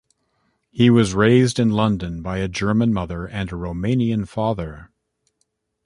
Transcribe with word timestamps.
He 0.71 0.89
was 0.89 1.13
raised 1.13 1.59
in 1.59 1.69
London 1.69 2.23
by 2.23 2.39
a 2.39 2.47
German 2.47 2.91
mother 2.91 3.27
and 3.27 3.51
a 3.51 3.55
Romanian 3.55 4.27
father. 4.27 4.89